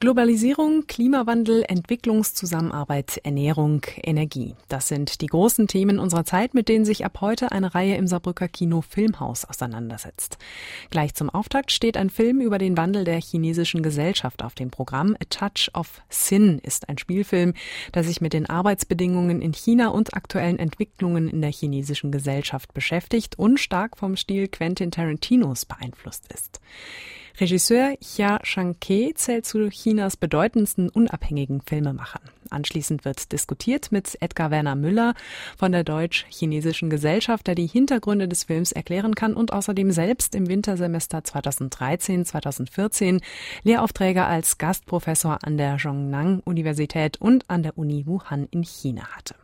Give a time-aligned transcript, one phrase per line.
[0.00, 4.54] Globalisierung, Klimawandel, Entwicklungszusammenarbeit, Ernährung, Energie.
[4.68, 8.06] Das sind die großen Themen unserer Zeit, mit denen sich ab heute eine Reihe im
[8.06, 10.38] Saarbrücker Kino Filmhaus auseinandersetzt.
[10.88, 15.18] Gleich zum Auftakt steht ein Film über den Wandel der chinesischen Gesellschaft auf dem Programm.
[15.20, 17.52] A Touch of Sin ist ein Spielfilm,
[17.92, 23.38] der sich mit den Arbeitsbedingungen in China und aktuellen Entwicklungen in der chinesischen Gesellschaft beschäftigt
[23.38, 26.58] und stark vom Stil Quentin Tarantinos beeinflusst ist.
[27.40, 32.20] Regisseur Xia Shangke zählt zu Chinas bedeutendsten unabhängigen Filmemachern.
[32.50, 35.14] Anschließend wird diskutiert mit Edgar Werner Müller
[35.56, 40.48] von der Deutsch-Chinesischen Gesellschaft, der die Hintergründe des Films erklären kann und außerdem selbst im
[40.48, 43.22] Wintersemester 2013-2014
[43.62, 49.34] Lehraufträge als Gastprofessor an der Zhongnang-Universität und an der Uni Wuhan in China hatte.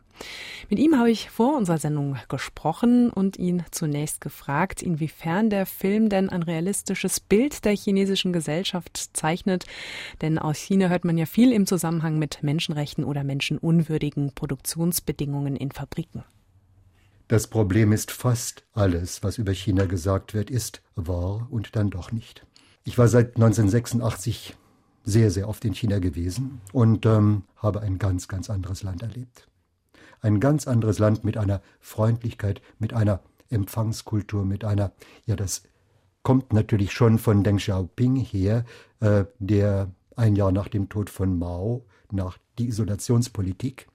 [0.69, 6.09] Mit ihm habe ich vor unserer Sendung gesprochen und ihn zunächst gefragt, inwiefern der Film
[6.09, 9.65] denn ein realistisches Bild der chinesischen Gesellschaft zeichnet.
[10.21, 15.71] Denn aus China hört man ja viel im Zusammenhang mit Menschenrechten oder menschenunwürdigen Produktionsbedingungen in
[15.71, 16.25] Fabriken.
[17.29, 22.11] Das Problem ist fast alles, was über China gesagt wird, ist wahr und dann doch
[22.11, 22.45] nicht.
[22.83, 24.55] Ich war seit 1986
[25.03, 29.47] sehr, sehr oft in China gewesen und ähm, habe ein ganz, ganz anderes Land erlebt
[30.21, 34.91] ein ganz anderes Land mit einer Freundlichkeit, mit einer Empfangskultur, mit einer,
[35.25, 35.63] ja, das
[36.23, 38.65] kommt natürlich schon von Deng Xiaoping her,
[38.99, 43.87] äh, der ein Jahr nach dem Tod von Mao, nach die Isolationspolitik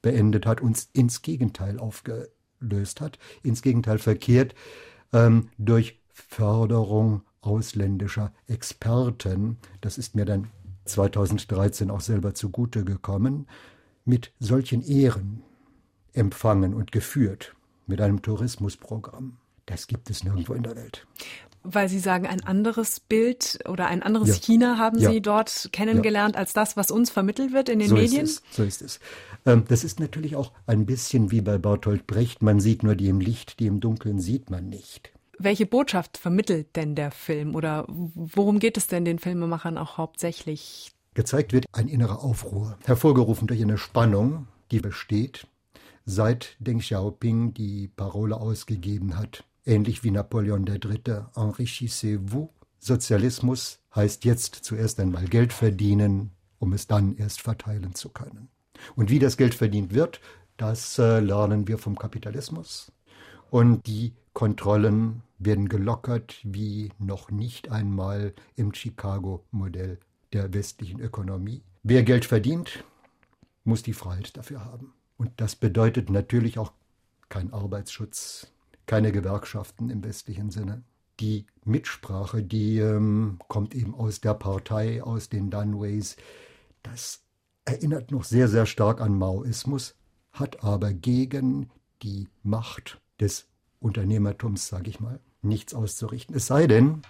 [0.00, 4.54] beendet hat, uns ins Gegenteil aufgelöst hat, ins Gegenteil verkehrt,
[5.12, 9.58] ähm, durch Förderung ausländischer Experten.
[9.80, 10.48] Das ist mir dann
[10.84, 13.46] 2013 auch selber zugute gekommen.
[14.04, 15.42] Mit solchen Ehren,
[16.16, 17.54] empfangen und geführt
[17.86, 19.36] mit einem Tourismusprogramm.
[19.66, 21.06] Das gibt es nirgendwo in der Welt.
[21.68, 24.34] Weil Sie sagen, ein anderes Bild oder ein anderes ja.
[24.34, 25.10] China haben ja.
[25.10, 26.40] Sie dort kennengelernt ja.
[26.40, 28.24] als das, was uns vermittelt wird in den so Medien?
[28.24, 28.56] Ist es.
[28.56, 29.00] So ist es.
[29.44, 32.40] Ähm, das ist natürlich auch ein bisschen wie bei Bertolt Brecht.
[32.40, 35.12] Man sieht nur die im Licht, die im Dunkeln sieht man nicht.
[35.38, 40.92] Welche Botschaft vermittelt denn der Film oder worum geht es denn den Filmemachern auch hauptsächlich?
[41.14, 45.46] Gezeigt wird ein innerer Aufruhr, hervorgerufen durch eine Spannung, die besteht
[46.06, 49.44] seit Deng Xiaoping die Parole ausgegeben hat.
[49.66, 51.24] Ähnlich wie Napoleon III.
[51.34, 52.48] Enrichissez-vous.
[52.78, 58.48] Sozialismus heißt jetzt zuerst einmal Geld verdienen, um es dann erst verteilen zu können.
[58.94, 60.20] Und wie das Geld verdient wird,
[60.56, 62.92] das äh, lernen wir vom Kapitalismus.
[63.50, 69.98] Und die Kontrollen werden gelockert wie noch nicht einmal im Chicago-Modell
[70.32, 71.62] der westlichen Ökonomie.
[71.82, 72.84] Wer Geld verdient,
[73.64, 74.92] muss die Freiheit dafür haben.
[75.18, 76.72] Und das bedeutet natürlich auch
[77.28, 78.48] kein Arbeitsschutz,
[78.86, 80.82] keine Gewerkschaften im westlichen Sinne.
[81.20, 86.16] Die Mitsprache, die ähm, kommt eben aus der Partei, aus den Dunways.
[86.82, 87.22] Das
[87.64, 89.94] erinnert noch sehr, sehr stark an Maoismus,
[90.32, 91.70] hat aber gegen
[92.02, 93.46] die Macht des
[93.80, 96.36] Unternehmertums, sage ich mal, nichts auszurichten.
[96.36, 97.02] Es sei denn,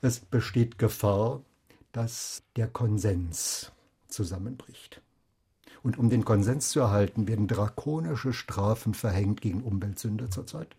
[0.00, 1.42] es besteht Gefahr,
[1.92, 3.72] dass der Konsens
[4.08, 5.00] zusammenbricht.
[5.84, 10.74] Und um den Konsens zu erhalten, werden drakonische Strafen verhängt gegen Umweltsünder zurzeit.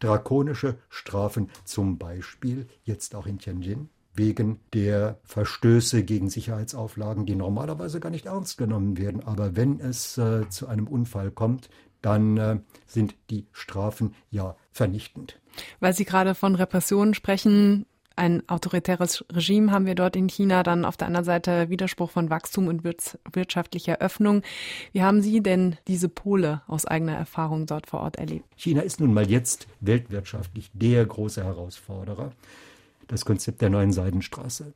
[0.00, 8.00] Drakonische Strafen zum Beispiel jetzt auch in Tianjin wegen der Verstöße gegen Sicherheitsauflagen, die normalerweise
[8.00, 9.22] gar nicht ernst genommen werden.
[9.22, 11.68] Aber wenn es äh, zu einem Unfall kommt,
[12.00, 15.38] dann äh, sind die Strafen ja vernichtend.
[15.80, 17.84] Weil Sie gerade von Repressionen sprechen,
[18.16, 22.30] ein autoritäres Regime haben wir dort in China, dann auf der anderen Seite Widerspruch von
[22.30, 24.42] Wachstum und wirtschaftlicher Öffnung.
[24.92, 28.46] Wie haben Sie denn diese Pole aus eigener Erfahrung dort vor Ort erlebt?
[28.56, 32.32] China ist nun mal jetzt weltwirtschaftlich der große Herausforderer.
[33.06, 34.72] Das Konzept der neuen Seidenstraße.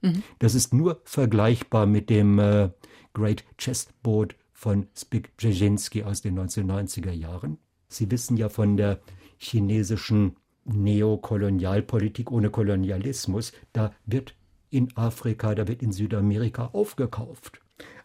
[0.00, 0.22] Mhm.
[0.38, 2.70] Das ist nur vergleichbar mit dem äh,
[3.12, 7.58] Great Chessboard von Spik Brzezinski aus den 1990er Jahren.
[7.88, 9.00] Sie wissen ja von der
[9.38, 10.36] chinesischen
[10.68, 14.34] Neokolonialpolitik ohne Kolonialismus, da wird
[14.70, 17.60] in Afrika, da wird in Südamerika aufgekauft.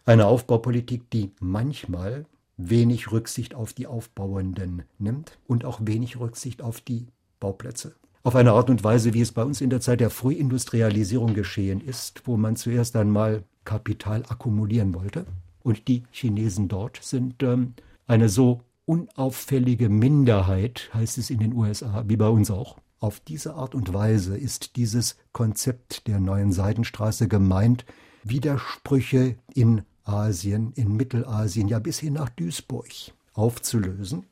[0.06, 2.26] Eine Aufbaupolitik, die manchmal
[2.56, 7.06] wenig Rücksicht auf die Aufbauenden nimmt und auch wenig Rücksicht auf die
[7.40, 7.94] Bauplätze.
[8.22, 11.80] Auf eine Art und Weise, wie es bei uns in der Zeit der Frühindustrialisierung geschehen
[11.80, 15.26] ist, wo man zuerst einmal Kapital akkumulieren wollte.
[15.62, 17.74] Und die Chinesen dort sind ähm,
[18.06, 22.78] eine so unauffällige Minderheit, heißt es in den USA, wie bei uns auch.
[23.00, 27.84] Auf diese Art und Weise ist dieses Konzept der neuen Seidenstraße gemeint,
[28.22, 32.88] Widersprüche in Asien, in Mittelasien, ja bis hin nach Duisburg
[33.32, 34.24] aufzulösen,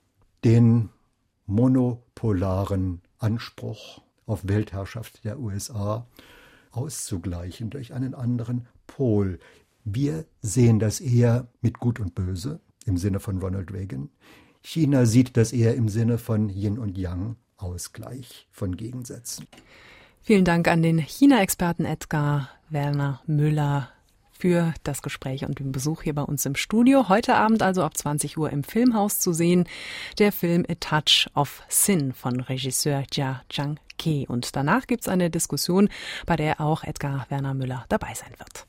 [0.44, 0.90] den
[1.46, 6.06] monopolaren Anspruch auf Weltherrschaft der USA
[6.70, 9.38] auszugleichen durch einen anderen Pol.
[9.84, 14.10] Wir sehen das eher mit Gut und Böse im Sinne von Ronald Reagan.
[14.62, 19.46] China sieht das eher im Sinne von Yin und Yang, Ausgleich von Gegensätzen.
[20.22, 23.90] Vielen Dank an den China-Experten Edgar Werner Müller
[24.42, 27.08] für das Gespräch und den Besuch hier bei uns im Studio.
[27.08, 29.68] Heute Abend also ab 20 Uhr im Filmhaus zu sehen.
[30.18, 34.24] Der Film A Touch of Sin von Regisseur Jia Zhang Ke.
[34.26, 35.88] Und danach gibt es eine Diskussion,
[36.26, 38.66] bei der auch Edgar Werner Müller dabei sein wird.